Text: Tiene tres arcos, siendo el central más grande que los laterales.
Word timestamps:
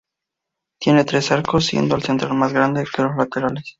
Tiene 0.79 1.03
tres 1.05 1.31
arcos, 1.31 1.67
siendo 1.67 1.95
el 1.95 2.01
central 2.01 2.33
más 2.33 2.51
grande 2.51 2.85
que 2.91 3.03
los 3.03 3.15
laterales. 3.15 3.69